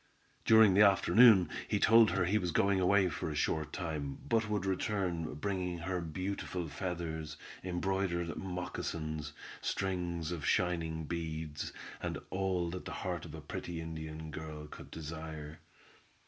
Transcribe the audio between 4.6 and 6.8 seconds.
return bringing her beautiful